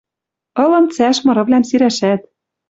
Ылын 0.63 0.85
цӓш 0.95 1.17
мырывлӓм 1.25 1.63
сирӓшӓт. 1.69 2.21